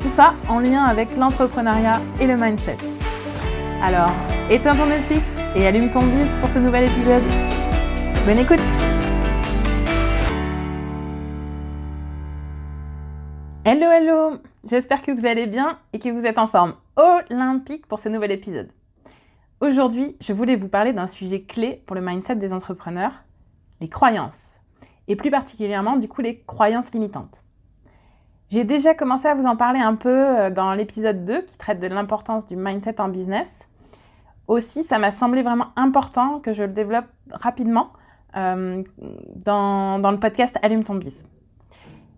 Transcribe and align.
Tout 0.00 0.08
ça 0.08 0.34
en 0.48 0.60
lien 0.60 0.84
avec 0.84 1.14
l'entrepreneuriat 1.16 2.00
et 2.20 2.26
le 2.26 2.34
mindset. 2.34 2.78
Alors, 3.82 4.10
éteins 4.50 4.74
ton 4.74 4.86
Netflix 4.86 5.36
et 5.54 5.66
allume 5.66 5.90
ton 5.90 6.00
bise 6.00 6.32
pour 6.40 6.48
ce 6.50 6.58
nouvel 6.58 6.84
épisode. 6.84 7.22
Bonne 8.24 8.38
écoute 8.38 8.60
Hello 13.64 13.90
hello 13.90 14.38
J'espère 14.64 15.02
que 15.02 15.12
vous 15.12 15.26
allez 15.26 15.46
bien 15.46 15.78
et 15.92 15.98
que 15.98 16.08
vous 16.08 16.24
êtes 16.24 16.38
en 16.38 16.46
forme 16.46 16.74
olympique 16.96 17.86
pour 17.86 18.00
ce 18.00 18.08
nouvel 18.08 18.32
épisode. 18.32 18.72
Aujourd'hui, 19.60 20.16
je 20.22 20.32
voulais 20.32 20.56
vous 20.56 20.68
parler 20.68 20.94
d'un 20.94 21.08
sujet 21.08 21.42
clé 21.42 21.82
pour 21.86 21.94
le 21.94 22.00
mindset 22.00 22.36
des 22.36 22.54
entrepreneurs, 22.54 23.12
les 23.82 23.88
croyances. 23.90 24.60
Et 25.08 25.16
plus 25.16 25.30
particulièrement, 25.30 25.96
du 25.96 26.08
coup, 26.08 26.22
les 26.22 26.40
croyances 26.40 26.92
limitantes. 26.92 27.42
J'ai 28.50 28.64
déjà 28.64 28.94
commencé 28.94 29.28
à 29.28 29.34
vous 29.34 29.46
en 29.46 29.54
parler 29.54 29.78
un 29.78 29.94
peu 29.94 30.08
euh, 30.08 30.50
dans 30.50 30.74
l'épisode 30.74 31.24
2 31.24 31.42
qui 31.42 31.56
traite 31.56 31.78
de 31.78 31.86
l'importance 31.86 32.46
du 32.46 32.56
mindset 32.56 33.00
en 33.00 33.08
business. 33.08 33.68
Aussi, 34.48 34.82
ça 34.82 34.98
m'a 34.98 35.12
semblé 35.12 35.42
vraiment 35.42 35.68
important 35.76 36.40
que 36.40 36.52
je 36.52 36.64
le 36.64 36.72
développe 36.72 37.06
rapidement 37.30 37.92
euh, 38.36 38.82
dans, 39.36 40.10
le 40.10 40.18
podcast 40.18 40.58
Allume 40.62 40.82
ton 40.82 40.96
bise. 40.96 41.24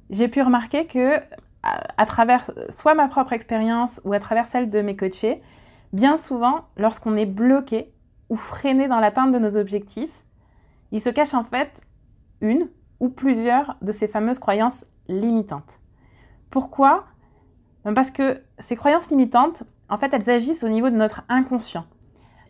J'ai 0.08 0.28
pu 0.28 0.40
remarquer 0.40 0.86
que 0.86 1.16
à, 1.62 1.82
à, 1.98 2.06
travers 2.06 2.50
soit 2.70 2.94
ma 2.94 3.08
propre 3.08 3.34
expérience 3.34 4.00
ou 4.04 4.14
à 4.14 4.18
travers 4.18 4.46
celle 4.46 4.70
de 4.70 4.80
mes 4.80 4.96
coachés, 4.96 5.42
bien 5.92 6.16
souvent, 6.16 6.62
lorsqu'on 6.78 7.14
est 7.14 7.26
bloqué 7.26 7.92
ou 8.30 8.36
freiné 8.36 8.88
dans 8.88 9.00
l'atteinte 9.00 9.32
de 9.32 9.38
nos 9.38 9.58
objectifs, 9.58 10.24
il 10.92 11.00
se 11.02 11.10
cache 11.10 11.34
en 11.34 11.44
fait 11.44 11.82
une 12.40 12.70
ou 13.00 13.10
plusieurs 13.10 13.76
de 13.82 13.92
ces 13.92 14.08
fameuses 14.08 14.38
croyances 14.38 14.86
limitantes. 15.08 15.81
Pourquoi? 16.52 17.06
Ben 17.82 17.94
Parce 17.94 18.10
que 18.10 18.42
ces 18.58 18.76
croyances 18.76 19.08
limitantes, 19.10 19.64
en 19.88 19.96
fait, 19.96 20.12
elles 20.12 20.28
agissent 20.28 20.62
au 20.62 20.68
niveau 20.68 20.90
de 20.90 20.96
notre 20.96 21.22
inconscient. 21.30 21.86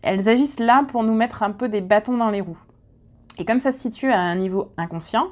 Elles 0.03 0.28
agissent 0.28 0.58
là 0.58 0.84
pour 0.89 1.05
nous 1.05 1.14
mettre 1.14 1.45
un 1.45 1.53
peu 1.53 1.69
des 1.69 1.81
bâtons 1.81 2.17
dans 2.17 2.30
les 2.30 2.41
roues. 2.41 2.58
Et 3.39 3.45
comme 3.45 3.61
ça 3.61 3.70
se 3.70 3.78
situe 3.78 4.11
à 4.11 4.19
un 4.19 4.34
niveau 4.34 4.73
inconscient, 4.77 5.28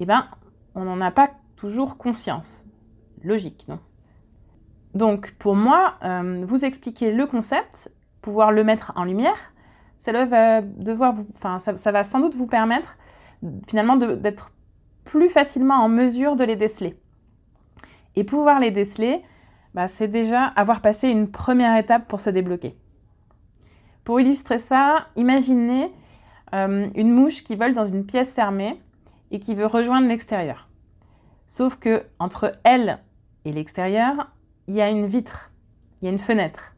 eh 0.00 0.06
ben, 0.06 0.26
on 0.74 0.84
n'en 0.84 1.02
a 1.02 1.10
pas 1.10 1.28
toujours 1.54 1.98
conscience. 1.98 2.64
Logique, 3.22 3.66
non? 3.68 3.78
Donc, 4.94 5.34
pour 5.38 5.54
moi, 5.54 5.96
euh, 6.02 6.42
vous 6.46 6.64
expliquer 6.64 7.12
le 7.12 7.26
concept, 7.26 7.92
pouvoir 8.22 8.52
le 8.52 8.64
mettre 8.64 8.92
en 8.96 9.04
lumière, 9.04 9.52
ça 9.98 10.12
va 10.24 12.04
sans 12.04 12.20
doute 12.20 12.34
vous 12.36 12.46
permettre 12.46 12.96
finalement 13.66 13.96
d'être 13.96 14.52
plus 15.04 15.28
facilement 15.28 15.74
en 15.74 15.90
mesure 15.90 16.36
de 16.36 16.44
les 16.44 16.56
déceler. 16.56 16.98
Et 18.18 18.24
pouvoir 18.24 18.58
les 18.58 18.72
déceler, 18.72 19.22
bah, 19.74 19.86
c'est 19.86 20.08
déjà 20.08 20.42
avoir 20.42 20.80
passé 20.80 21.08
une 21.08 21.30
première 21.30 21.76
étape 21.76 22.08
pour 22.08 22.18
se 22.18 22.30
débloquer. 22.30 22.76
Pour 24.02 24.18
illustrer 24.18 24.58
ça, 24.58 25.06
imaginez 25.14 25.92
euh, 26.52 26.88
une 26.96 27.12
mouche 27.12 27.44
qui 27.44 27.54
vole 27.54 27.74
dans 27.74 27.86
une 27.86 28.04
pièce 28.04 28.34
fermée 28.34 28.82
et 29.30 29.38
qui 29.38 29.54
veut 29.54 29.66
rejoindre 29.66 30.08
l'extérieur. 30.08 30.68
Sauf 31.46 31.76
que 31.76 32.02
entre 32.18 32.50
elle 32.64 32.98
et 33.44 33.52
l'extérieur, 33.52 34.32
il 34.66 34.74
y 34.74 34.80
a 34.80 34.88
une 34.88 35.06
vitre, 35.06 35.52
il 36.02 36.06
y 36.06 36.08
a 36.08 36.10
une 36.10 36.18
fenêtre. 36.18 36.74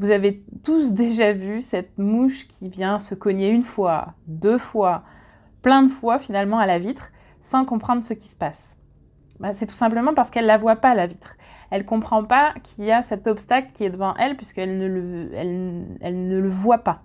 Vous 0.00 0.10
avez 0.10 0.42
tous 0.64 0.92
déjà 0.92 1.32
vu 1.32 1.60
cette 1.60 1.98
mouche 1.98 2.48
qui 2.48 2.68
vient 2.68 2.98
se 2.98 3.14
cogner 3.14 3.50
une 3.50 3.62
fois, 3.62 4.14
deux 4.26 4.58
fois, 4.58 5.04
plein 5.62 5.84
de 5.84 5.88
fois 5.88 6.18
finalement 6.18 6.58
à 6.58 6.66
la 6.66 6.80
vitre 6.80 7.12
sans 7.38 7.64
comprendre 7.64 8.02
ce 8.02 8.14
qui 8.14 8.26
se 8.26 8.34
passe. 8.34 8.76
Bah, 9.42 9.52
c'est 9.52 9.66
tout 9.66 9.74
simplement 9.74 10.14
parce 10.14 10.30
qu'elle 10.30 10.44
ne 10.44 10.48
la 10.48 10.56
voit 10.56 10.76
pas, 10.76 10.94
la 10.94 11.08
vitre. 11.08 11.34
Elle 11.72 11.82
ne 11.82 11.86
comprend 11.86 12.22
pas 12.22 12.54
qu'il 12.62 12.84
y 12.84 12.92
a 12.92 13.02
cet 13.02 13.26
obstacle 13.26 13.72
qui 13.74 13.84
est 13.84 13.90
devant 13.90 14.14
elle 14.14 14.36
puisqu'elle 14.36 14.78
ne 14.78 16.38
le, 16.38 16.48
voit 16.48 16.78
pas. 16.78 17.02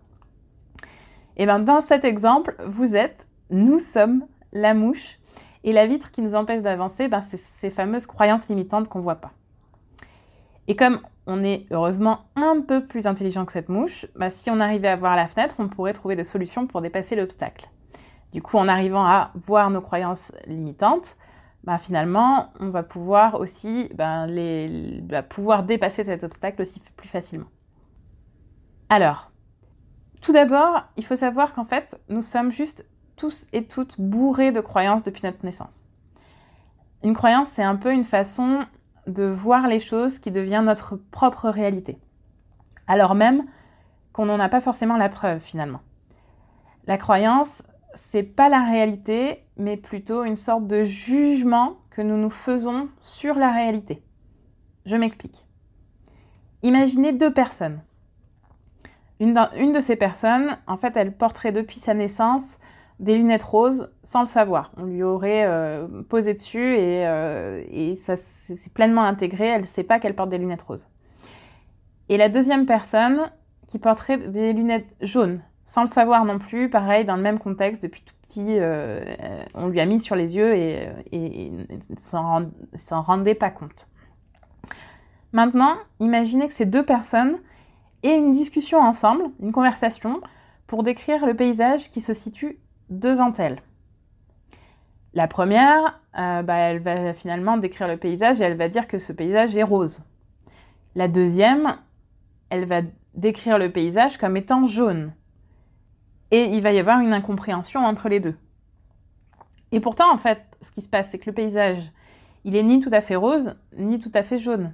Et 1.36 1.48
bien 1.48 1.58
dans 1.58 1.82
cet 1.82 2.06
exemple, 2.06 2.56
vous 2.68 2.96
êtes, 2.96 3.28
nous 3.50 3.80
sommes 3.80 4.24
la 4.54 4.76
mouche 4.76 5.18
et 5.64 5.74
la 5.74 5.88
vitre 5.88 6.12
qui 6.12 6.22
nous 6.22 6.36
empêche 6.36 6.62
d'avancer, 6.62 7.08
ben, 7.08 7.22
c'est 7.22 7.38
ces 7.38 7.72
fameuses 7.72 8.06
croyances 8.06 8.50
limitantes 8.50 8.88
qu'on 8.88 9.00
ne 9.00 9.04
voit 9.04 9.16
pas. 9.16 9.32
Et 10.68 10.76
comme 10.76 11.02
on 11.26 11.44
est 11.44 11.66
heureusement 11.72 12.26
un 12.36 12.62
peu 12.62 12.86
plus 12.86 13.08
intelligent 13.08 13.46
que 13.46 13.52
cette 13.52 13.70
mouche, 13.70 14.06
bah, 14.16 14.30
si 14.30 14.52
on 14.52 14.60
arrivait 14.60 14.90
à 14.90 14.96
voir 14.96 15.16
la 15.16 15.28
fenêtre, 15.28 15.56
on 15.58 15.70
pourrait 15.70 15.94
trouver 15.94 16.16
des 16.16 16.24
solutions 16.24 16.68
pour 16.68 16.82
dépasser 16.82 17.16
l'obstacle. 17.16 17.68
Du 18.32 18.44
coup, 18.44 18.58
en 18.58 18.68
arrivant 18.68 19.08
à 19.08 19.32
voir 19.34 19.72
nos 19.72 19.82
croyances 19.82 20.32
limitantes, 20.46 21.16
bah, 21.68 21.78
finalement, 21.78 22.54
on 22.62 22.70
va 22.70 22.82
pouvoir 22.82 23.42
aussi 23.42 23.90
bah, 23.94 24.26
les, 24.26 25.02
bah, 25.04 25.22
pouvoir 25.22 25.64
dépasser 25.64 26.06
cet 26.06 26.24
obstacle 26.24 26.62
aussi 26.62 26.82
plus 26.96 27.10
facilement. 27.10 27.50
Alors, 28.88 29.32
tout 30.22 30.32
d'abord, 30.32 30.86
il 30.96 31.04
faut 31.04 31.18
savoir 31.18 31.54
qu'en 31.54 31.66
fait, 31.66 32.00
nous 32.08 32.22
sommes 32.22 32.54
juste 32.54 32.86
tous 33.18 33.48
et 33.52 33.66
toutes 33.66 34.00
bourrés 34.00 34.54
de 34.54 34.62
croyances 34.62 35.04
depuis 35.04 35.24
notre 35.26 35.44
naissance. 35.44 35.82
Une 37.04 37.14
croyance, 37.14 37.50
c'est 37.50 37.64
un 37.64 37.76
peu 37.76 37.92
une 37.92 38.06
façon 38.06 38.66
de 39.06 39.26
voir 39.26 39.68
les 39.68 39.82
choses 39.82 40.20
qui 40.20 40.32
devient 40.32 40.64
notre 40.66 40.96
propre 40.96 41.50
réalité. 41.50 42.00
Alors 42.88 43.14
même 43.14 43.44
qu'on 44.14 44.28
n'en 44.28 44.40
a 44.40 44.48
pas 44.48 44.62
forcément 44.62 44.96
la 44.96 45.10
preuve 45.10 45.42
finalement. 45.42 45.82
La 46.86 46.98
croyance, 46.98 47.62
c'est 47.98 48.24
pas 48.24 48.48
la 48.48 48.64
réalité, 48.64 49.44
mais 49.58 49.76
plutôt 49.76 50.24
une 50.24 50.36
sorte 50.36 50.68
de 50.68 50.84
jugement 50.84 51.78
que 51.90 52.02
nous 52.02 52.16
nous 52.16 52.30
faisons 52.30 52.90
sur 53.02 53.36
la 53.36 53.52
réalité. 53.52 54.04
Je 54.86 54.96
m'explique. 54.96 55.46
Imaginez 56.62 57.12
deux 57.12 57.34
personnes. 57.34 57.82
Une, 59.20 59.38
une, 59.58 59.72
de 59.72 59.80
ces 59.80 59.96
personnes, 59.96 60.58
en 60.68 60.78
fait, 60.78 60.96
elle 60.96 61.12
porterait 61.12 61.52
depuis 61.52 61.80
sa 61.80 61.96
naissance 61.96 62.60
des 63.00 63.18
lunettes 63.18 63.44
roses 63.44 63.92
sans 64.04 64.22
le 64.22 64.26
savoir. 64.28 64.72
On 64.78 64.86
lui 64.86 65.02
aurait 65.02 65.46
euh, 65.46 65.88
posé 66.08 66.34
dessus 66.34 66.76
et, 66.76 67.06
euh, 67.08 67.64
et 67.70 67.96
ça 67.96 68.16
s'est 68.16 68.70
pleinement 68.70 69.04
intégré. 69.04 69.48
Elle 69.48 69.62
ne 69.62 69.66
sait 69.66 69.84
pas 69.84 70.00
qu'elle 70.00 70.16
porte 70.16 70.30
des 70.30 70.38
lunettes 70.38 70.62
roses. 70.62 70.88
Et 72.10 72.18
la 72.18 72.30
deuxième 72.30 72.68
personne 72.68 73.32
qui 73.68 73.80
porterait 73.80 74.18
des 74.18 74.54
lunettes 74.54 74.88
jaunes 75.02 75.42
sans 75.68 75.82
le 75.82 75.88
savoir 75.88 76.24
non 76.24 76.40
plus, 76.40 76.70
pareil, 76.70 77.04
dans 77.04 77.18
le 77.18 77.22
même 77.22 77.40
contexte, 77.40 77.84
depuis 77.84 78.02
tout 78.02 78.16
petit, 78.22 78.56
euh, 78.58 79.04
on 79.54 79.68
lui 79.68 79.82
a 79.82 79.86
mis 79.86 80.00
sur 80.00 80.16
les 80.16 80.34
yeux 80.34 80.56
et, 80.56 80.88
et, 81.12 81.52
ne 81.52 81.96
s'en 81.98 83.02
rendait 83.02 83.36
pas 83.36 83.50
compte. 83.50 83.90
Maintenant, 85.34 85.76
imaginez 86.00 86.48
que 86.48 86.54
ces 86.54 86.66
deux 86.66 86.86
personnes 86.86 87.38
aient 88.04 88.18
une 88.18 88.32
discussion 88.32 88.80
ensemble, 88.80 89.26
une 89.42 89.52
conversation, 89.52 90.22
pour 90.68 90.84
décrire 90.84 91.26
le 91.26 91.34
paysage 91.34 91.90
qui 91.90 92.00
se 92.00 92.14
situe 92.14 92.60
devant 92.90 93.34
elle. 93.34 93.62
La 95.14 95.28
première, 95.28 96.00
euh, 96.18 96.44
bah, 96.44 96.56
elle 96.56 96.80
va 96.80 97.14
finalement 97.14 97.58
décrire 97.58 97.90
le 97.90 97.98
paysage 97.98 98.40
et 98.40 98.46
elle 98.46 98.56
va 98.56 98.70
dire 98.70 98.88
que 98.88 99.00
ce 99.00 99.12
paysage 99.12 99.58
est 99.58 99.64
rose. 99.64 100.00
La 100.96 101.10
deuxième, 101.10 101.76
elle 102.50 102.64
va 102.64 102.84
décrire 103.16 103.58
le 103.58 103.70
paysage 103.70 104.18
comme 104.18 104.38
étant 104.38 104.66
jaune. 104.66 105.12
Et 106.32 106.46
il 106.46 106.62
va 106.62 106.72
y 106.72 106.80
avoir 106.80 107.00
une 107.00 107.14
incompréhension 107.14 107.86
entre 107.86 108.10
les 108.10 108.20
deux. 108.20 108.36
Et 109.72 109.80
pourtant, 109.80 110.12
en 110.12 110.18
fait, 110.18 110.58
ce 110.62 110.72
qui 110.72 110.82
se 110.82 110.90
passe, 110.90 111.10
c'est 111.12 111.20
que 111.20 111.30
le 111.30 111.36
paysage, 111.36 111.92
il 112.44 112.56
est 112.56 112.64
ni 112.64 112.80
tout 112.80 112.90
à 112.92 113.02
fait 113.02 113.16
rose, 113.16 113.56
ni 113.78 114.00
tout 114.00 114.12
à 114.14 114.24
fait 114.24 114.38
jaune. 114.38 114.74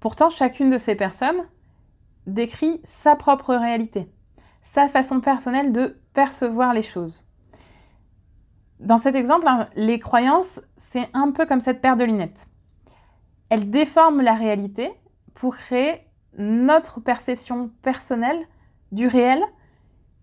Pourtant, 0.00 0.30
chacune 0.30 0.70
de 0.70 0.76
ces 0.76 0.94
personnes 0.94 1.46
décrit 2.26 2.80
sa 2.84 3.16
propre 3.16 3.54
réalité, 3.54 4.10
sa 4.60 4.88
façon 4.88 5.20
personnelle 5.20 5.72
de 5.72 6.00
percevoir 6.14 6.72
les 6.72 6.82
choses. 6.82 7.26
Dans 8.80 8.98
cet 8.98 9.14
exemple, 9.14 9.46
hein, 9.46 9.68
les 9.76 9.98
croyances, 9.98 10.60
c'est 10.76 11.08
un 11.14 11.30
peu 11.30 11.46
comme 11.46 11.60
cette 11.60 11.80
paire 11.80 11.96
de 11.96 12.04
lunettes. 12.04 12.46
Elles 13.48 13.70
déforment 13.70 14.20
la 14.20 14.34
réalité 14.34 14.90
pour 15.32 15.56
créer 15.56 16.00
notre 16.36 17.00
perception 17.00 17.70
personnelle 17.82 18.46
du 18.90 19.06
réel 19.06 19.40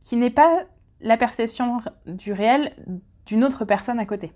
qui 0.01 0.18
n'est 0.18 0.30
pas 0.30 0.63
la 1.01 1.18
perception 1.18 1.81
du 2.06 2.33
réel 2.33 2.74
d'une 3.25 3.44
autre 3.44 3.65
personne 3.65 4.00
à 4.00 4.06
côté. 4.06 4.33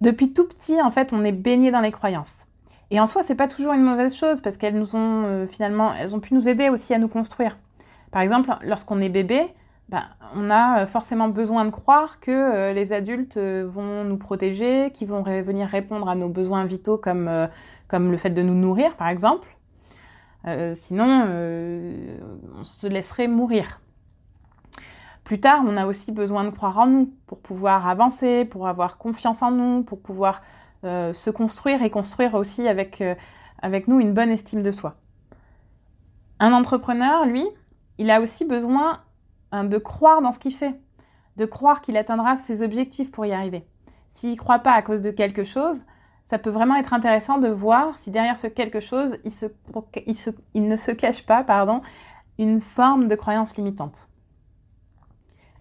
Depuis 0.00 0.32
tout 0.32 0.46
petit, 0.46 0.80
en 0.82 0.90
fait, 0.90 1.12
on 1.12 1.24
est 1.24 1.32
baigné 1.32 1.70
dans 1.70 1.80
les 1.80 1.92
croyances. 1.92 2.46
Et 2.90 3.00
en 3.00 3.06
soi, 3.06 3.22
c'est 3.22 3.34
pas 3.34 3.48
toujours 3.48 3.72
une 3.72 3.82
mauvaise 3.82 4.14
chose 4.14 4.40
parce 4.40 4.56
qu'elles 4.56 4.78
nous 4.78 4.96
ont 4.96 5.24
euh, 5.24 5.46
finalement, 5.46 5.92
elles 5.94 6.14
ont 6.14 6.20
pu 6.20 6.34
nous 6.34 6.48
aider 6.48 6.68
aussi 6.68 6.94
à 6.94 6.98
nous 6.98 7.08
construire. 7.08 7.56
Par 8.10 8.22
exemple, 8.22 8.50
lorsqu'on 8.62 9.00
est 9.00 9.08
bébé, 9.08 9.46
ben, 9.88 10.04
on 10.36 10.50
a 10.50 10.82
euh, 10.82 10.86
forcément 10.86 11.28
besoin 11.28 11.64
de 11.64 11.70
croire 11.70 12.20
que 12.20 12.30
euh, 12.30 12.72
les 12.72 12.92
adultes 12.92 13.38
vont 13.38 14.04
nous 14.04 14.18
protéger, 14.18 14.90
qu'ils 14.92 15.08
vont 15.08 15.22
venir 15.22 15.68
répondre 15.68 16.08
à 16.08 16.14
nos 16.14 16.28
besoins 16.28 16.64
vitaux 16.64 16.98
comme, 16.98 17.48
comme 17.88 18.10
le 18.10 18.16
fait 18.16 18.30
de 18.30 18.42
nous 18.42 18.54
nourrir, 18.54 18.96
par 18.96 19.08
exemple. 19.08 19.48
sinon, 20.74 21.26
on 22.58 22.64
se 22.64 22.86
laisserait 22.86 23.28
mourir. 23.28 23.80
Plus 25.24 25.40
tard, 25.40 25.62
on 25.66 25.76
a 25.78 25.86
aussi 25.86 26.12
besoin 26.12 26.44
de 26.44 26.50
croire 26.50 26.78
en 26.78 26.86
nous 26.86 27.14
pour 27.26 27.40
pouvoir 27.40 27.88
avancer, 27.88 28.44
pour 28.44 28.68
avoir 28.68 28.98
confiance 28.98 29.42
en 29.42 29.50
nous, 29.50 29.82
pour 29.82 30.00
pouvoir 30.00 30.42
euh, 30.84 31.14
se 31.14 31.30
construire 31.30 31.82
et 31.82 31.88
construire 31.88 32.34
aussi 32.34 32.68
avec, 32.68 33.00
euh, 33.00 33.14
avec 33.62 33.88
nous 33.88 34.00
une 34.00 34.12
bonne 34.12 34.30
estime 34.30 34.62
de 34.62 34.70
soi. 34.70 34.96
Un 36.40 36.52
entrepreneur, 36.52 37.24
lui, 37.24 37.44
il 37.96 38.10
a 38.10 38.20
aussi 38.20 38.44
besoin 38.44 39.00
hein, 39.50 39.64
de 39.64 39.78
croire 39.78 40.20
dans 40.20 40.30
ce 40.30 40.38
qu'il 40.38 40.54
fait, 40.54 40.78
de 41.36 41.46
croire 41.46 41.80
qu'il 41.80 41.96
atteindra 41.96 42.36
ses 42.36 42.62
objectifs 42.62 43.10
pour 43.10 43.24
y 43.24 43.32
arriver. 43.32 43.66
S'il 44.10 44.32
ne 44.32 44.36
croit 44.36 44.58
pas 44.58 44.72
à 44.72 44.82
cause 44.82 45.00
de 45.00 45.10
quelque 45.10 45.44
chose, 45.44 45.84
ça 46.22 46.38
peut 46.38 46.50
vraiment 46.50 46.76
être 46.76 46.92
intéressant 46.92 47.38
de 47.38 47.48
voir 47.48 47.96
si 47.96 48.10
derrière 48.10 48.36
ce 48.36 48.46
quelque 48.46 48.80
chose, 48.80 49.16
il, 49.24 49.32
il 50.52 50.68
ne 50.68 50.76
se 50.76 50.90
cache 50.90 51.24
pas 51.24 51.44
pardon, 51.44 51.80
une 52.38 52.60
forme 52.60 53.08
de 53.08 53.14
croyance 53.14 53.56
limitante. 53.56 54.06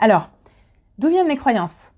Alors, 0.03 0.27
d'où 0.97 1.07
viennent 1.07 1.29
les 1.29 1.37
croyances? 1.37 1.93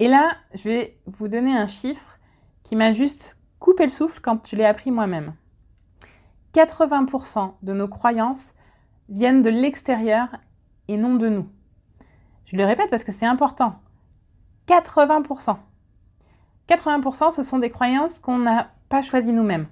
Et 0.00 0.06
là, 0.06 0.32
je 0.52 0.64
vais 0.64 1.00
vous 1.06 1.28
donner 1.28 1.56
un 1.56 1.66
chiffre 1.66 2.18
qui 2.62 2.76
m'a 2.76 2.92
juste 2.92 3.38
coupé 3.58 3.84
le 3.84 3.90
souffle 3.90 4.20
quand 4.20 4.46
je 4.46 4.54
l'ai 4.54 4.66
appris 4.66 4.90
moi-même. 4.90 5.32
80% 6.52 7.54
de 7.62 7.72
nos 7.72 7.88
croyances 7.88 8.52
viennent 9.08 9.40
de 9.40 9.48
l'extérieur 9.48 10.28
et 10.88 10.98
non 10.98 11.14
de 11.14 11.30
nous. 11.30 11.48
Je 12.44 12.58
le 12.58 12.66
répète 12.66 12.90
parce 12.90 13.04
que 13.04 13.12
c'est 13.12 13.24
important. 13.24 13.76
80%. 14.68 15.56
80% 16.68 17.30
ce 17.30 17.42
sont 17.42 17.60
des 17.60 17.70
croyances 17.70 18.18
qu'on 18.18 18.40
n'a 18.40 18.72
pas 18.90 19.00
choisies 19.00 19.32
nous-mêmes, 19.32 19.68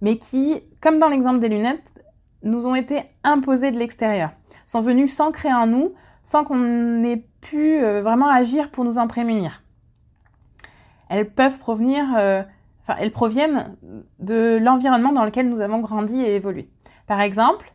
mais 0.00 0.18
qui, 0.18 0.62
comme 0.80 1.00
dans 1.00 1.08
l'exemple 1.08 1.40
des 1.40 1.48
lunettes, 1.48 2.04
nous 2.44 2.68
ont 2.68 2.76
été 2.76 3.02
imposées 3.24 3.72
de 3.72 3.78
l'extérieur, 3.80 4.30
sont 4.66 4.82
venues 4.82 5.08
s'ancrer 5.08 5.52
en 5.52 5.66
nous 5.66 5.94
sans 6.24 6.44
qu'on 6.44 7.04
ait 7.04 7.24
pu 7.40 7.78
euh, 7.78 8.02
vraiment 8.02 8.28
agir 8.28 8.70
pour 8.70 8.84
nous 8.84 8.98
en 8.98 9.06
prémunir. 9.06 9.62
Elles 11.08 11.30
peuvent 11.30 11.58
provenir, 11.58 12.04
euh, 12.18 12.42
enfin, 12.82 12.96
elles 12.98 13.12
proviennent 13.12 13.76
de 14.18 14.58
l'environnement 14.60 15.12
dans 15.12 15.24
lequel 15.24 15.48
nous 15.48 15.60
avons 15.60 15.80
grandi 15.80 16.20
et 16.20 16.34
évolué. 16.34 16.68
Par 17.06 17.20
exemple, 17.20 17.72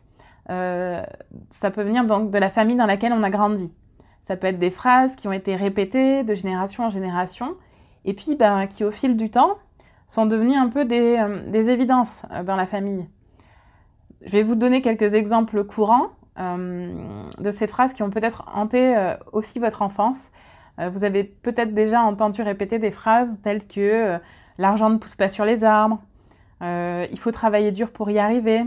euh, 0.50 1.02
ça 1.48 1.70
peut 1.70 1.82
venir 1.82 2.04
donc 2.04 2.30
de 2.30 2.38
la 2.38 2.50
famille 2.50 2.76
dans 2.76 2.86
laquelle 2.86 3.12
on 3.12 3.22
a 3.22 3.30
grandi. 3.30 3.72
Ça 4.20 4.36
peut 4.36 4.48
être 4.48 4.58
des 4.58 4.70
phrases 4.70 5.16
qui 5.16 5.28
ont 5.28 5.32
été 5.32 5.54
répétées 5.54 6.24
de 6.24 6.34
génération 6.34 6.84
en 6.84 6.90
génération 6.90 7.56
et 8.04 8.14
puis 8.14 8.34
ben, 8.34 8.66
qui, 8.66 8.84
au 8.84 8.90
fil 8.90 9.16
du 9.16 9.30
temps, 9.30 9.58
sont 10.06 10.26
devenues 10.26 10.56
un 10.56 10.68
peu 10.68 10.84
des, 10.84 11.70
évidences 11.70 12.22
dans 12.44 12.56
la 12.56 12.66
famille. 12.66 13.08
Je 14.22 14.32
vais 14.32 14.42
vous 14.42 14.56
donner 14.56 14.82
quelques 14.82 15.14
exemples 15.14 15.64
courants 15.64 16.08
de 16.36 17.50
ces 17.50 17.66
phrases 17.66 17.92
qui 17.92 18.02
ont 18.02 18.10
peut-être 18.10 18.44
hanté 18.54 18.96
euh, 18.96 19.14
aussi 19.32 19.58
votre 19.58 19.82
enfance. 19.82 20.30
Euh, 20.78 20.88
vous 20.88 21.04
avez 21.04 21.24
peut-être 21.24 21.74
déjà 21.74 22.00
entendu 22.00 22.42
répéter 22.42 22.78
des 22.78 22.90
phrases 22.90 23.40
telles 23.42 23.66
que 23.66 24.18
l'argent 24.58 24.90
ne 24.90 24.96
pousse 24.96 25.14
pas 25.14 25.28
sur 25.28 25.44
les 25.44 25.64
arbres, 25.64 26.00
il 26.62 27.18
faut 27.18 27.30
travailler 27.30 27.72
dur 27.72 27.90
pour 27.90 28.10
y 28.10 28.18
arriver, 28.18 28.64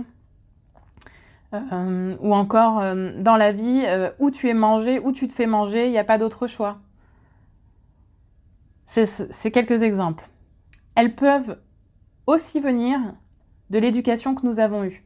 ou 1.53 2.33
encore 2.33 2.81
dans 3.19 3.35
la 3.35 3.51
vie, 3.51 3.85
où 4.17 4.31
tu 4.31 4.49
es 4.49 4.55
mangé, 4.55 4.99
où 4.99 5.11
tu 5.11 5.27
te 5.27 5.33
fais 5.33 5.45
manger, 5.45 5.85
il 5.85 5.91
n'y 5.91 5.99
a 5.99 6.03
pas 6.03 6.17
d'autre 6.17 6.47
choix. 6.47 6.79
C'est 8.85 9.51
quelques 9.51 9.83
exemples. 9.83 10.27
Elles 10.95 11.15
peuvent 11.15 11.57
aussi 12.27 12.59
venir 12.59 12.99
de 13.69 13.79
l'éducation 13.79 14.35
que 14.35 14.45
nous 14.45 14.59
avons 14.59 14.83
eue. 14.83 15.03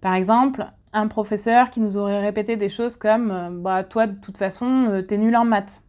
Par 0.00 0.14
exemple, 0.14 0.66
un 0.96 1.08
professeur 1.08 1.70
qui 1.70 1.80
nous 1.80 1.98
aurait 1.98 2.20
répété 2.20 2.56
des 2.56 2.70
choses 2.70 2.96
comme 2.96 3.30
euh, 3.30 3.50
bah 3.50 3.84
toi 3.84 4.06
de 4.06 4.18
toute 4.18 4.38
façon 4.38 4.88
euh, 4.88 5.02
t'es 5.02 5.18
nul 5.18 5.36
en 5.36 5.44
maths 5.44 5.82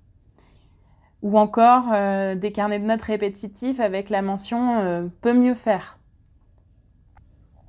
ou 1.22 1.40
encore 1.40 1.86
euh, 1.94 2.36
des 2.36 2.52
carnets 2.52 2.80
de 2.80 2.86
notes 2.86 3.02
répétitifs 3.02 3.80
avec 3.80 4.10
la 4.10 4.22
mention 4.22 5.10
peut 5.22 5.34
mieux 5.34 5.56
faire. 5.56 5.98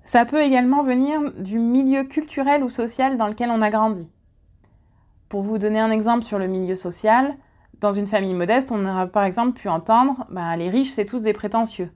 Ça 0.03 0.27
peut 0.27 0.43
également 0.43 0.83
venir 0.83 1.33
du 1.39 1.59
milieu 1.59 2.05
culturel 2.05 2.63
ou 2.63 2.69
social 2.69 3.17
dans 3.17 3.27
lequel 3.27 3.51
on 3.51 3.63
a 3.63 3.71
grandi. 3.71 4.11
Pour 5.31 5.43
vous 5.43 5.59
donner 5.59 5.81
un 5.81 5.91
exemple 5.91 6.25
sur 6.25 6.39
le 6.39 6.47
milieu 6.47 6.77
social, 6.77 7.37
dans 7.81 7.93
une 7.93 8.07
famille 8.07 8.35
modeste, 8.35 8.71
on 8.71 8.85
aurait 8.87 9.09
par 9.09 9.25
exemple 9.25 9.59
pu 9.59 9.69
entendre 9.69 10.27
bah, 10.31 10.55
les 10.57 10.69
riches, 10.69 10.91
c'est 10.91 11.07
tous 11.07 11.23
des 11.23 11.33
prétentieux. 11.33 11.91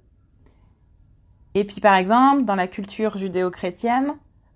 Et 1.54 1.64
puis 1.64 1.80
par 1.80 1.94
exemple, 1.96 2.44
dans 2.44 2.56
la 2.56 2.66
culture 2.66 3.18
judéo-chrétienne, 3.18 4.14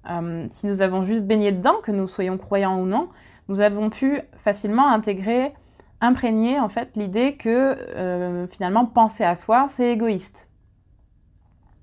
euh, 0.09 0.47
si 0.51 0.67
nous 0.67 0.83
avons 0.83 1.03
juste 1.03 1.25
baigné 1.25 1.53
dedans, 1.53 1.77
que 1.83 1.91
nous 1.91 2.07
soyons 2.07 2.39
croyants 2.39 2.81
ou 2.81 2.87
non, 2.87 3.09
nous 3.49 3.61
avons 3.61 3.91
pu 3.91 4.21
facilement 4.39 4.89
intégrer, 4.89 5.53
imprégner 6.01 6.59
en 6.59 6.69
fait 6.69 6.97
l'idée 6.97 7.37
que 7.37 7.49
euh, 7.49 8.47
finalement 8.49 8.87
penser 8.87 9.25
à 9.25 9.37
soi, 9.37 9.67
c'est 9.69 9.93
égoïste. 9.93 10.49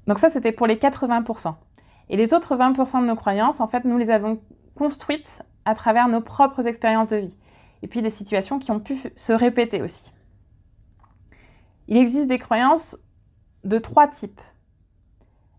Donc 0.08 0.20
ça, 0.20 0.30
c'était 0.30 0.52
pour 0.52 0.68
les 0.68 0.76
80%. 0.76 1.56
Et 2.10 2.18
les 2.18 2.34
autres 2.34 2.56
20% 2.56 3.02
de 3.02 3.08
nos 3.08 3.16
croyances, 3.16 3.60
en 3.60 3.68
fait, 3.68 3.86
nous 3.86 3.98
les 3.98 4.12
avons 4.12 4.42
construites 4.76 5.42
à 5.66 5.76
travers 5.76 6.08
nos 6.10 6.22
propres 6.22 6.68
expériences 6.68 7.10
de 7.10 7.18
vie. 7.18 7.38
Et 7.82 7.88
puis 7.88 8.02
des 8.02 8.10
situations 8.10 8.60
qui 8.60 8.72
ont 8.72 8.80
pu 8.80 8.98
se 9.16 9.34
répéter 9.34 9.82
aussi. 9.82 10.12
Il 11.88 11.98
existe 11.98 12.28
des 12.28 12.38
croyances 12.38 12.98
de 13.64 13.78
trois 13.78 14.08
types. 14.08 14.42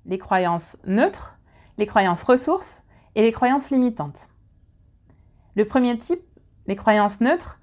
Les 0.07 0.19
croyances 0.19 0.79
neutres, 0.87 1.34
les 1.79 1.87
croyances 1.87 2.23
ressources 2.23 2.85
et 3.15 3.23
les 3.23 3.32
croyances 3.32 3.71
limitantes. 3.71 4.29
Le 5.56 5.65
premier 5.65 5.97
type, 5.97 6.23
les 6.67 6.76
croyances 6.76 7.21
neutres, 7.21 7.61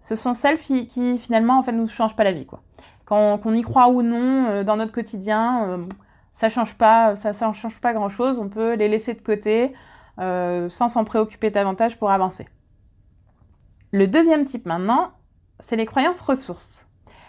ce 0.00 0.14
sont 0.14 0.34
celles 0.34 0.58
qui, 0.58 1.18
finalement 1.18 1.58
en 1.58 1.62
fait 1.62 1.72
nous 1.72 1.86
changent 1.86 2.16
pas 2.16 2.24
la 2.24 2.32
vie 2.32 2.46
quoi. 2.46 2.62
Qu'on 3.04 3.54
y 3.54 3.62
croit 3.62 3.88
ou 3.88 4.02
non 4.02 4.46
euh, 4.46 4.64
dans 4.64 4.76
notre 4.76 4.92
quotidien, 4.92 5.68
euh, 5.68 5.86
ça 6.32 6.48
change 6.48 6.74
pas, 6.76 7.14
ça, 7.14 7.32
ça 7.32 7.52
change 7.52 7.80
pas 7.80 7.92
grand 7.92 8.08
chose. 8.08 8.38
On 8.38 8.48
peut 8.48 8.74
les 8.74 8.88
laisser 8.88 9.12
de 9.12 9.20
côté 9.20 9.74
euh, 10.18 10.68
sans 10.68 10.88
s'en 10.88 11.04
préoccuper 11.04 11.50
davantage 11.50 11.98
pour 11.98 12.10
avancer. 12.10 12.48
Le 13.90 14.06
deuxième 14.06 14.44
type 14.44 14.64
maintenant, 14.64 15.12
c'est 15.58 15.76
les 15.76 15.84
croyances 15.84 16.22
ressources. 16.22 16.86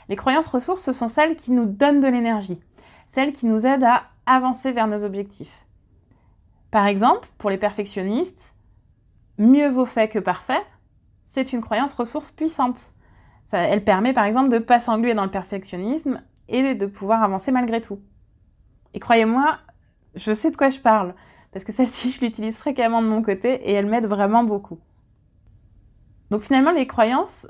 Les 0.09 0.15
croyances 0.15 0.47
ressources, 0.47 0.81
ce 0.81 0.93
sont 0.93 1.07
celles 1.07 1.35
qui 1.35 1.51
nous 1.51 1.65
donnent 1.65 1.99
de 1.99 2.07
l'énergie, 2.07 2.59
celles 3.05 3.33
qui 3.33 3.45
nous 3.45 3.65
aident 3.65 3.83
à 3.83 4.03
avancer 4.25 4.71
vers 4.71 4.87
nos 4.87 5.03
objectifs. 5.03 5.62
Par 6.73 6.87
exemple, 6.87 7.29
pour 7.37 7.51
les 7.51 7.59
perfectionnistes, 7.59 8.55
mieux 9.37 9.69
vaut 9.69 9.85
fait 9.85 10.09
que 10.09 10.17
parfait, 10.17 10.63
c'est 11.21 11.53
une 11.53 11.61
croyance 11.61 11.93
ressource 11.93 12.31
puissante. 12.31 12.79
elle 13.51 13.83
permet 13.83 14.11
par 14.11 14.23
exemple 14.23 14.49
de 14.49 14.55
ne 14.55 14.63
pas 14.63 14.79
s'engluer 14.79 15.13
dans 15.13 15.23
le 15.23 15.29
perfectionnisme 15.29 16.23
et 16.47 16.73
de 16.73 16.85
pouvoir 16.87 17.21
avancer 17.21 17.51
malgré 17.51 17.79
tout. 17.79 18.01
Et 18.95 18.99
croyez-moi, 18.99 19.59
je 20.15 20.33
sais 20.33 20.49
de 20.49 20.55
quoi 20.55 20.71
je 20.71 20.79
parle, 20.79 21.13
parce 21.51 21.63
que 21.63 21.71
celle-ci, 21.71 22.09
je 22.17 22.21
l'utilise 22.21 22.57
fréquemment 22.57 23.03
de 23.03 23.07
mon 23.07 23.21
côté 23.21 23.53
et 23.69 23.73
elle 23.73 23.85
m'aide 23.85 24.07
vraiment 24.07 24.43
beaucoup. 24.43 24.79
Donc 26.31 26.41
finalement, 26.41 26.71
les 26.71 26.87
croyances 26.87 27.45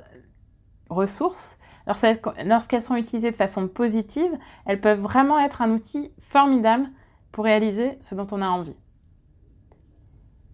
ressources, 0.89 1.57
lorsqu'elles 1.87 2.83
sont 2.83 2.97
utilisées 2.97 3.31
de 3.31 3.37
façon 3.37 3.69
positive, 3.69 4.37
elles 4.65 4.81
peuvent 4.81 4.99
vraiment 4.99 5.39
être 5.39 5.61
un 5.61 5.71
outil 5.71 6.11
formidable 6.19 6.89
pour 7.31 7.45
réaliser 7.45 7.97
ce 8.01 8.15
dont 8.15 8.27
on 8.31 8.41
a 8.41 8.47
envie. 8.49 8.75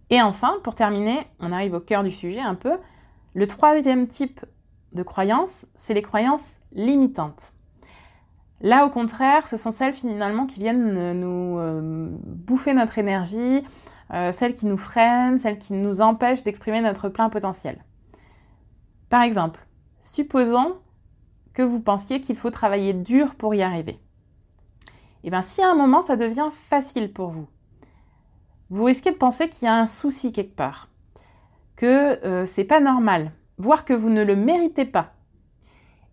Et 0.09 0.21
enfin, 0.21 0.57
pour 0.63 0.75
terminer, 0.75 1.27
on 1.39 1.51
arrive 1.51 1.73
au 1.73 1.79
cœur 1.79 2.03
du 2.03 2.11
sujet 2.11 2.41
un 2.41 2.55
peu. 2.55 2.77
Le 3.33 3.47
troisième 3.47 4.07
type 4.07 4.43
de 4.93 5.03
croyances, 5.03 5.67
c'est 5.75 5.93
les 5.93 6.01
croyances 6.01 6.57
limitantes. 6.71 7.53
Là, 8.61 8.85
au 8.85 8.89
contraire, 8.89 9.47
ce 9.47 9.55
sont 9.55 9.71
celles 9.71 9.93
finalement 9.93 10.45
qui 10.45 10.59
viennent 10.59 11.13
nous 11.13 11.59
euh, 11.59 12.09
bouffer 12.25 12.73
notre 12.73 12.97
énergie, 12.97 13.63
euh, 14.11 14.31
celles 14.31 14.53
qui 14.53 14.65
nous 14.65 14.77
freinent, 14.77 15.37
celles 15.37 15.59
qui 15.59 15.73
nous 15.73 16.01
empêchent 16.01 16.43
d'exprimer 16.43 16.81
notre 16.81 17.07
plein 17.09 17.29
potentiel. 17.29 17.83
Par 19.09 19.21
exemple, 19.21 19.65
supposons 20.01 20.75
que 21.53 21.61
vous 21.61 21.79
pensiez 21.79 22.19
qu'il 22.19 22.35
faut 22.35 22.51
travailler 22.51 22.93
dur 22.93 23.35
pour 23.35 23.53
y 23.55 23.61
arriver. 23.61 23.99
Et 25.21 25.27
eh 25.27 25.29
bien, 25.29 25.41
si 25.41 25.61
à 25.61 25.69
un 25.69 25.75
moment 25.75 26.01
ça 26.01 26.15
devient 26.15 26.49
facile 26.51 27.11
pour 27.11 27.29
vous, 27.29 27.47
vous 28.69 28.83
risquez 28.83 29.11
de 29.11 29.17
penser 29.17 29.49
qu'il 29.49 29.65
y 29.65 29.69
a 29.69 29.75
un 29.75 29.85
souci 29.85 30.31
quelque 30.31 30.55
part, 30.55 30.89
que 31.75 32.23
euh, 32.25 32.45
c'est 32.45 32.63
pas 32.63 32.79
normal, 32.79 33.31
voire 33.57 33.85
que 33.85 33.93
vous 33.93 34.09
ne 34.09 34.23
le 34.23 34.35
méritez 34.35 34.85
pas. 34.85 35.13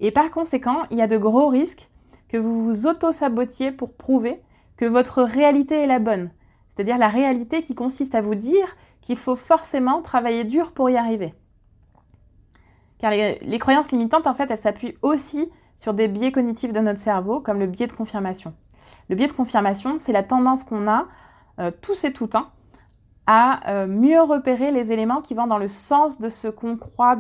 Et 0.01 0.11
par 0.11 0.31
conséquent, 0.31 0.83
il 0.91 0.99
y 0.99 1.03
a 1.03 1.07
de 1.07 1.19
gros 1.19 1.49
risques 1.49 1.89
que 2.29 2.37
vous 2.37 2.65
vous 2.65 2.87
auto-sabotiez 2.87 3.73
pour 3.73 3.95
prouver 3.95 4.43
que 4.77 4.85
votre 4.85 5.23
réalité 5.23 5.77
est 5.77 5.87
la 5.87 5.99
bonne. 5.99 6.31
C'est-à-dire 6.69 6.99
la 6.99 7.09
réalité 7.09 7.63
qui 7.63 7.75
consiste 7.75 8.15
à 8.15 8.21
vous 8.21 8.35
dire 8.35 8.77
qu'il 9.01 9.17
faut 9.17 9.37
forcément 9.37 10.03
travailler 10.03 10.45
dur 10.45 10.73
pour 10.73 10.91
y 10.91 10.97
arriver. 10.97 11.35
Car 12.99 13.11
les, 13.11 13.39
les 13.41 13.59
croyances 13.59 13.91
limitantes, 13.91 14.27
en 14.27 14.35
fait, 14.35 14.51
elles 14.51 14.59
s'appuient 14.59 14.97
aussi 15.03 15.49
sur 15.77 15.95
des 15.95 16.09
biais 16.09 16.33
cognitifs 16.33 16.73
de 16.73 16.81
notre 16.81 16.99
cerveau, 16.99 17.41
comme 17.41 17.59
le 17.59 17.67
biais 17.67 17.87
de 17.87 17.93
confirmation. 17.93 18.55
Le 19.09 19.17
biais 19.17 19.27
de 19.27 19.33
confirmation, 19.33 19.99
c'est 19.99 20.13
la 20.13 20.23
tendance 20.23 20.65
qu'on 20.65 20.89
a, 20.89 21.07
euh, 21.59 21.71
tous 21.81 22.05
et 22.05 22.13
tout, 22.13 22.31
hein, 22.35 22.51
à 23.27 23.71
euh, 23.71 23.87
mieux 23.87 24.21
repérer 24.21 24.71
les 24.73 24.93
éléments 24.93 25.23
qui 25.23 25.35
vont 25.35 25.47
dans 25.47 25.59
le 25.59 25.69
sens 25.69 26.21
de 26.21 26.29
ce 26.29 26.49
qu'on 26.49 26.77
croit 26.77 27.19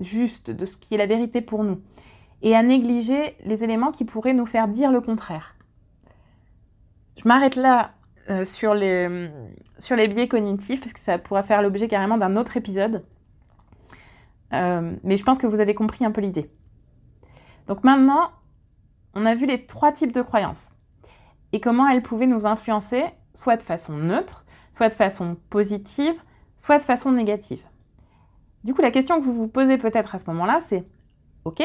juste, 0.00 0.50
de 0.50 0.66
ce 0.66 0.76
qui 0.76 0.94
est 0.94 0.98
la 0.98 1.06
vérité 1.06 1.40
pour 1.40 1.64
nous, 1.64 1.80
et 2.42 2.54
à 2.54 2.62
négliger 2.62 3.36
les 3.44 3.64
éléments 3.64 3.90
qui 3.90 4.04
pourraient 4.04 4.34
nous 4.34 4.46
faire 4.46 4.68
dire 4.68 4.90
le 4.90 5.00
contraire. 5.00 5.54
Je 7.16 7.26
m'arrête 7.26 7.56
là 7.56 7.92
euh, 8.28 8.44
sur, 8.44 8.74
les, 8.74 9.30
sur 9.78 9.96
les 9.96 10.08
biais 10.08 10.28
cognitifs, 10.28 10.80
parce 10.80 10.92
que 10.92 11.00
ça 11.00 11.18
pourrait 11.18 11.42
faire 11.42 11.62
l'objet 11.62 11.88
carrément 11.88 12.18
d'un 12.18 12.36
autre 12.36 12.56
épisode. 12.56 13.04
mais 14.52 15.16
je 15.16 15.22
pense 15.24 15.38
que 15.38 15.46
vous 15.46 15.60
avez 15.60 15.74
compris 15.74 16.04
un 16.04 16.12
peu 16.12 16.20
l'idée. 16.20 16.50
Donc 17.66 17.82
maintenant, 17.82 18.30
on 19.14 19.26
a 19.26 19.34
vu 19.34 19.46
les 19.46 19.66
trois 19.66 19.92
types 19.92 20.12
de 20.12 20.22
croyances 20.22 20.68
et 21.52 21.60
comment 21.60 21.88
elles 21.88 22.02
pouvaient 22.02 22.26
nous 22.26 22.46
influencer, 22.46 23.04
soit 23.34 23.56
de 23.56 23.62
façon 23.62 23.94
neutre, 23.96 24.44
soit 24.72 24.88
de 24.88 24.94
façon 24.94 25.36
positive, 25.50 26.14
soit 26.56 26.78
de 26.78 26.82
façon 26.82 27.12
négative. 27.12 27.64
Du 28.64 28.72
coup, 28.72 28.80
la 28.80 28.90
question 28.90 29.20
que 29.20 29.24
vous 29.24 29.34
vous 29.34 29.48
posez 29.48 29.76
peut-être 29.76 30.14
à 30.14 30.18
ce 30.18 30.26
moment-là, 30.30 30.60
c'est 30.60 30.86
OK, 31.44 31.62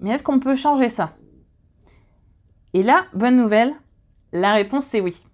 mais 0.00 0.10
est-ce 0.10 0.22
qu'on 0.22 0.40
peut 0.40 0.54
changer 0.54 0.88
ça? 0.88 1.14
Et 2.72 2.82
là, 2.82 3.04
bonne 3.12 3.36
nouvelle, 3.36 3.74
la 4.32 4.54
réponse 4.54 4.86
c'est 4.86 5.00
oui. 5.00 5.26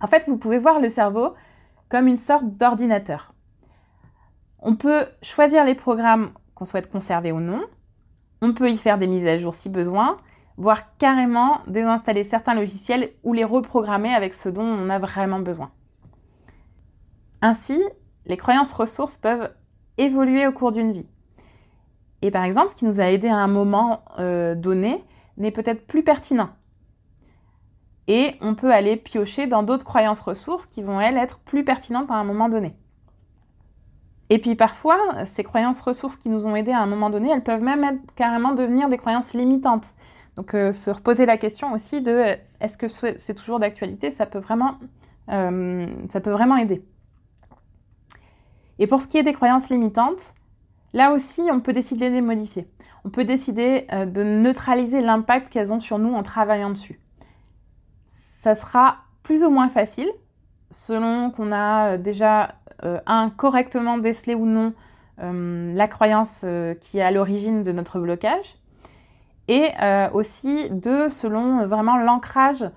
En 0.00 0.06
fait, 0.06 0.28
vous 0.28 0.36
pouvez 0.36 0.58
voir 0.58 0.80
le 0.80 0.88
cerveau 0.88 1.34
comme 1.88 2.06
une 2.06 2.16
sorte 2.16 2.44
d'ordinateur. 2.56 3.34
On 4.60 4.76
peut 4.76 5.06
choisir 5.22 5.64
les 5.64 5.74
programmes 5.74 6.32
qu'on 6.54 6.64
souhaite 6.64 6.90
conserver 6.90 7.32
ou 7.32 7.40
non, 7.40 7.64
on 8.40 8.54
peut 8.54 8.70
y 8.70 8.76
faire 8.76 8.98
des 8.98 9.06
mises 9.06 9.26
à 9.26 9.36
jour 9.36 9.54
si 9.54 9.68
besoin, 9.68 10.16
voire 10.58 10.96
carrément 10.98 11.60
désinstaller 11.68 12.24
certains 12.24 12.54
logiciels 12.54 13.10
ou 13.22 13.32
les 13.32 13.44
reprogrammer 13.44 14.12
avec 14.12 14.34
ce 14.34 14.48
dont 14.48 14.64
on 14.64 14.90
a 14.90 14.98
vraiment 14.98 15.38
besoin. 15.38 15.70
Ainsi, 17.40 17.80
les 18.26 18.36
croyances 18.36 18.72
ressources 18.72 19.16
peuvent 19.16 19.50
évoluer 19.96 20.46
au 20.46 20.52
cours 20.52 20.72
d'une 20.72 20.92
vie. 20.92 21.06
Et 22.22 22.32
par 22.32 22.42
exemple, 22.44 22.70
ce 22.70 22.74
qui 22.74 22.84
nous 22.84 23.00
a 23.00 23.04
aidé 23.04 23.28
à 23.28 23.36
un 23.36 23.46
moment 23.46 24.04
euh, 24.18 24.56
donné 24.56 25.04
n'est 25.36 25.52
peut-être 25.52 25.86
plus 25.86 26.02
pertinent. 26.02 26.50
Et 28.08 28.34
on 28.40 28.56
peut 28.56 28.72
aller 28.72 28.96
piocher 28.96 29.46
dans 29.46 29.62
d'autres 29.62 29.84
croyances 29.84 30.20
ressources 30.20 30.66
qui 30.66 30.82
vont, 30.82 31.00
elles, 31.00 31.16
être 31.16 31.38
plus 31.38 31.64
pertinentes 31.64 32.10
à 32.10 32.14
un 32.14 32.24
moment 32.24 32.48
donné. 32.48 32.74
Et 34.30 34.38
puis 34.38 34.56
parfois, 34.56 34.98
ces 35.24 35.44
croyances 35.44 35.80
ressources 35.80 36.16
qui 36.16 36.28
nous 36.28 36.46
ont 36.46 36.56
aidés 36.56 36.72
à 36.72 36.80
un 36.80 36.86
moment 36.86 37.10
donné, 37.10 37.30
elles 37.30 37.44
peuvent 37.44 37.62
même 37.62 37.84
être, 37.84 38.14
carrément 38.16 38.52
devenir 38.52 38.88
des 38.88 38.98
croyances 38.98 39.32
limitantes. 39.32 39.90
Donc 40.38 40.54
euh, 40.54 40.70
se 40.70 40.88
reposer 40.92 41.26
la 41.26 41.36
question 41.36 41.72
aussi 41.72 42.00
de 42.00 42.12
euh, 42.12 42.36
est-ce 42.60 42.78
que 42.78 42.86
c'est 42.86 43.34
toujours 43.34 43.58
d'actualité? 43.58 44.12
Ça 44.12 44.24
peut 44.24 44.38
vraiment, 44.38 44.78
euh, 45.30 45.84
ça 46.08 46.20
peut 46.20 46.30
vraiment 46.30 46.56
aider. 46.56 46.80
Et 48.78 48.86
pour 48.86 49.02
ce 49.02 49.08
qui 49.08 49.18
est 49.18 49.24
des 49.24 49.32
croyances 49.32 49.68
limitantes, 49.68 50.32
là 50.92 51.10
aussi, 51.10 51.42
on 51.50 51.58
peut 51.58 51.72
décider 51.72 52.08
de 52.08 52.14
les 52.14 52.20
modifier. 52.20 52.68
On 53.04 53.10
peut 53.10 53.24
décider 53.24 53.88
de 53.90 54.22
neutraliser 54.22 55.00
l'impact 55.00 55.50
qu'elles 55.50 55.72
ont 55.72 55.80
sur 55.80 55.98
nous 55.98 56.14
en 56.14 56.22
travaillant 56.22 56.70
dessus. 56.70 57.00
Ça 58.06 58.54
sera 58.54 58.98
plus 59.24 59.42
ou 59.42 59.50
moins 59.50 59.68
facile 59.68 60.08
selon 60.70 61.32
qu'on 61.32 61.50
a 61.50 61.96
déjà 61.96 62.54
un, 63.06 63.30
correctement 63.30 63.98
déceler 63.98 64.36
ou 64.36 64.46
non 64.46 64.74
la 65.18 65.88
croyance 65.88 66.44
qui 66.80 66.98
est 66.98 67.02
à 67.02 67.10
l'origine 67.10 67.64
de 67.64 67.72
notre 67.72 67.98
blocage, 67.98 68.57
et 69.48 69.70
aussi 70.12 70.70
deux, 70.70 71.08
selon 71.08 71.66
vraiment 71.66 71.96
l'ancrage 71.96 72.70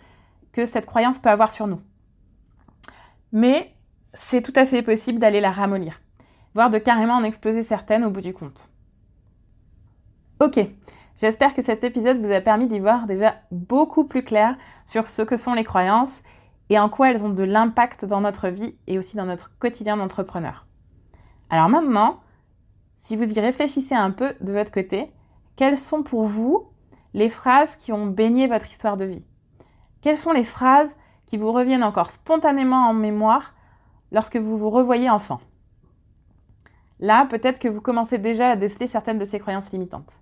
que 0.51 0.65
cette 0.65 0.85
croyance 0.85 1.19
peut 1.19 1.29
avoir 1.29 1.51
sur 1.51 1.67
nous. 1.67 1.81
Mais 3.31 3.73
c'est 4.13 4.41
tout 4.41 4.53
à 4.55 4.65
fait 4.65 4.81
possible 4.81 5.19
d'aller 5.19 5.39
la 5.39 5.51
ramollir, 5.51 6.01
voire 6.53 6.69
de 6.69 6.77
carrément 6.77 7.15
en 7.15 7.23
exploser 7.23 7.63
certaines 7.63 8.03
au 8.03 8.09
bout 8.09 8.21
du 8.21 8.33
compte. 8.33 8.69
Ok, 10.41 10.59
j'espère 11.15 11.53
que 11.53 11.61
cet 11.61 11.83
épisode 11.83 12.25
vous 12.25 12.31
a 12.31 12.41
permis 12.41 12.67
d'y 12.67 12.79
voir 12.79 13.05
déjà 13.05 13.35
beaucoup 13.51 14.05
plus 14.05 14.23
clair 14.23 14.57
sur 14.85 15.09
ce 15.09 15.21
que 15.21 15.37
sont 15.37 15.53
les 15.53 15.63
croyances 15.63 16.21
et 16.69 16.79
en 16.79 16.89
quoi 16.89 17.11
elles 17.11 17.23
ont 17.23 17.29
de 17.29 17.43
l'impact 17.43 18.05
dans 18.05 18.21
notre 18.21 18.47
vie 18.47 18.75
et 18.87 18.97
aussi 18.97 19.17
dans 19.17 19.25
notre 19.25 19.57
quotidien 19.59 19.97
d'entrepreneur. 19.97 20.65
Alors 21.49 21.69
maintenant, 21.69 22.21
si 22.95 23.15
vous 23.15 23.31
y 23.31 23.39
réfléchissez 23.39 23.95
un 23.95 24.11
peu 24.11 24.33
de 24.41 24.53
votre 24.53 24.71
côté, 24.71 25.11
quelles 25.55 25.77
sont 25.77 26.03
pour 26.03 26.25
vous 26.25 26.67
les 27.13 27.29
phrases 27.29 27.75
qui 27.75 27.91
ont 27.91 28.07
baigné 28.07 28.47
votre 28.47 28.69
histoire 28.69 28.97
de 28.97 29.05
vie? 29.05 29.25
Quelles 30.01 30.17
sont 30.17 30.31
les 30.31 30.43
phrases 30.43 30.95
qui 31.25 31.37
vous 31.37 31.51
reviennent 31.51 31.83
encore 31.83 32.11
spontanément 32.11 32.87
en 32.87 32.93
mémoire 32.93 33.53
lorsque 34.11 34.37
vous 34.37 34.57
vous 34.57 34.69
revoyez 34.69 35.09
enfant? 35.09 35.39
Là, 36.99 37.25
peut-être 37.25 37.59
que 37.59 37.67
vous 37.67 37.81
commencez 37.81 38.17
déjà 38.17 38.51
à 38.51 38.55
déceler 38.55 38.87
certaines 38.87 39.17
de 39.17 39.25
ces 39.25 39.39
croyances 39.39 39.71
limitantes. 39.71 40.17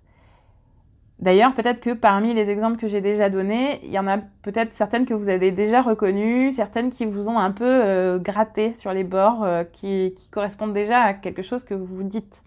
D'ailleurs, 1.20 1.52
peut-être 1.52 1.80
que 1.80 1.90
parmi 1.90 2.32
les 2.32 2.48
exemples 2.48 2.78
que 2.78 2.88
j'ai 2.88 3.02
déjà 3.02 3.28
donnés, 3.28 3.78
il 3.84 3.90
y 3.90 3.98
en 3.98 4.06
a 4.06 4.16
peut-être 4.16 4.72
certaines 4.72 5.04
que 5.04 5.12
vous 5.12 5.28
avez 5.28 5.50
déjà 5.50 5.82
reconnues, 5.82 6.50
certaines 6.50 6.88
qui 6.88 7.04
vous 7.04 7.28
ont 7.28 7.38
un 7.38 7.50
peu 7.50 7.66
euh, 7.66 8.18
gratté 8.18 8.72
sur 8.72 8.94
les 8.94 9.04
bords, 9.04 9.44
euh, 9.44 9.64
qui, 9.64 10.14
correspondent 10.30 10.72
déjà 10.72 11.02
à 11.02 11.12
quelque 11.12 11.42
chose 11.42 11.64
que 11.64 11.74
vous 11.74 11.84
vous 11.84 12.04
dites. 12.04 12.42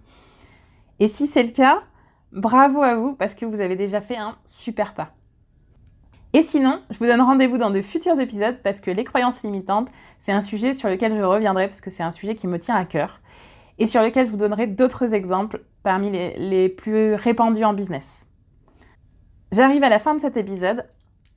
Et 1.00 1.08
si 1.08 1.28
c'est 1.28 1.44
le 1.44 1.52
cas, 1.52 1.84
bravo 2.34 2.82
à 2.82 2.96
vous 2.96 3.16
parce 3.16 3.36
que 3.36 3.46
vous 3.46 3.62
avez 3.62 3.76
déjà 3.76 4.02
fait 4.02 4.18
un 4.18 4.36
super 4.46 4.94
pas. 4.94 5.12
Et 6.34 6.42
sinon, 6.42 6.82
je 6.90 6.98
vous 6.98 7.06
donne 7.06 7.22
rendez-vous 7.22 7.58
dans 7.58 7.70
de 7.70 7.82
futurs 7.82 8.20
épisodes 8.20 8.58
parce 8.64 8.82
que 8.82 8.90
les 8.90 9.04
croyances 9.04 9.44
limitantes, 9.44 9.90
c'est 10.18 10.32
un 10.32 10.42
sujet 10.42 10.74
sur 10.74 10.90
lequel 10.90 11.16
je 11.16 11.22
reviendrai 11.22 11.68
parce 11.68 11.80
que 11.80 11.92
c'est 11.92 12.02
un 12.02 12.12
sujet 12.12 12.34
qui 12.34 12.48
me 12.48 12.58
tient 12.58 12.76
à 12.76 12.86
cœur 12.86 13.22
et 13.78 13.86
sur 13.86 14.02
lequel 14.02 14.26
je 14.26 14.32
vous 14.32 14.38
donnerai 14.38 14.66
d'autres 14.66 15.14
exemples 15.14 15.64
parmi 15.84 16.12
les 16.12 16.70
plus 16.70 17.14
répandus 17.14 17.64
en 17.64 17.74
business. 17.74 18.26
J'arrive 19.52 19.84
à 19.84 19.90
la 19.90 20.00
fin 20.00 20.16
de 20.16 20.20
cet 20.20 20.36
épisode. 20.36 20.88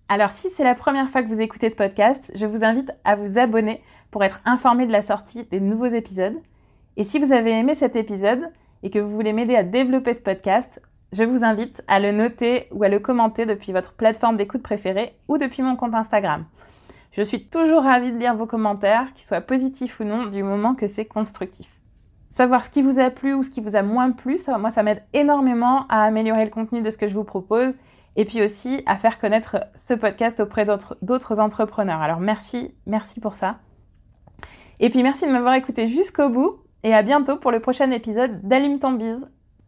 Alors 0.09 0.31
si 0.31 0.49
c'est 0.49 0.65
la 0.65 0.75
première 0.75 1.11
fois 1.11 1.23
que 1.23 1.29
vous 1.29 1.43
écoutez 1.43 1.69
ce 1.69 1.77
podcast, 1.77 2.33
je 2.35 2.47
vous 2.47 2.65
invite 2.65 2.91
à 3.05 3.17
vous 3.17 3.39
abonner 3.39 3.83
pour 4.11 4.25
être 4.25 4.41
informé 4.47 4.87
de 4.87 4.93
la 4.93 5.03
sortie 5.03 5.45
des 5.45 5.61
nouveaux 5.61 5.87
épisodes. 5.87 6.41
Et 6.97 7.05
si 7.05 7.19
vous 7.19 7.33
avez 7.33 7.51
aimé 7.51 7.75
cet 7.75 7.97
épisode 7.97 8.51
et 8.87 8.91
que 8.91 9.01
vous 9.01 9.11
voulez 9.11 9.33
m'aider 9.33 9.57
à 9.57 9.65
développer 9.65 10.15
ce 10.15 10.23
podcast, 10.23 10.81
je 11.11 11.25
vous 11.25 11.43
invite 11.43 11.83
à 11.89 11.99
le 11.99 12.13
noter 12.13 12.69
ou 12.71 12.85
à 12.85 12.89
le 12.89 13.01
commenter 13.01 13.45
depuis 13.45 13.73
votre 13.73 13.95
plateforme 13.95 14.37
d'écoute 14.37 14.63
préférée 14.63 15.17
ou 15.27 15.39
depuis 15.39 15.61
mon 15.61 15.75
compte 15.75 15.97
Instagram. 15.97 16.45
Je 17.11 17.23
suis 17.23 17.49
toujours 17.49 17.83
ravie 17.83 18.13
de 18.13 18.17
lire 18.17 18.37
vos 18.37 18.47
commentaires, 18.47 19.13
qu'ils 19.13 19.27
soient 19.27 19.41
positifs 19.41 19.99
ou 19.99 20.05
non, 20.05 20.27
du 20.27 20.45
moment 20.45 20.77
que 20.77 20.87
c'est 20.87 21.05
constructif. 21.05 21.67
Savoir 22.29 22.65
ce 22.65 22.71
qui 22.71 22.81
vous 22.81 23.01
a 23.01 23.11
plu 23.11 23.35
ou 23.35 23.43
ce 23.43 23.51
qui 23.51 23.61
vous 23.61 23.75
a 23.75 23.83
moins 23.83 24.13
plu, 24.13 24.39
moi 24.61 24.71
ça 24.71 24.85
m'aide 24.85 25.03
énormément 25.13 25.89
à 25.89 26.05
améliorer 26.05 26.45
le 26.45 26.51
contenu 26.53 26.81
de 26.81 26.91
ce 26.91 26.97
que 26.97 27.09
je 27.09 27.15
vous 27.15 27.25
propose 27.25 27.75
et 28.15 28.25
puis 28.25 28.41
aussi 28.41 28.85
à 28.87 28.95
faire 28.95 29.19
connaître 29.19 29.67
ce 29.75 29.95
podcast 29.95 30.39
auprès 30.39 30.65
d'autres 30.65 31.41
entrepreneurs. 31.41 32.03
Alors 32.03 32.21
merci, 32.21 32.73
merci 32.87 33.19
pour 33.19 33.35
ça. 33.35 33.57
Et 34.79 34.91
puis 34.91 35.03
merci 35.03 35.27
de 35.27 35.33
m'avoir 35.33 35.55
écouté 35.55 35.89
jusqu'au 35.89 36.29
bout 36.29 36.61
et 36.87 36.95
à 36.95 37.03
bientôt 37.03 37.37
pour 37.37 37.51
le 37.51 37.59
prochain 37.59 37.91
épisode 37.91 38.41
d'Allume 38.43 38.79
ton. 38.79 38.97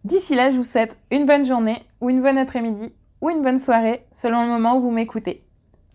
D'ici 0.05 0.37
là, 0.37 0.53
je 0.53 0.57
vous 0.57 0.65
souhaite 0.65 0.99
une 1.11 1.27
bonne 1.27 1.45
journée 1.45 1.83
ou 2.01 2.11
une 2.11 2.23
bonne 2.23 2.39
après-midi 2.39 2.93
ou 3.21 3.29
une 3.29 3.43
bonne 3.43 3.59
soirée 3.59 4.05
selon 4.13 4.43
le 4.43 4.49
moment 4.49 4.77
où 4.77 4.83
vous 4.83 4.93
m'écoutez. 4.93 5.43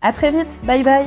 À 0.02 0.12
très 0.12 0.30
vite, 0.30 0.50
bye 0.66 0.82
bye 0.82 1.06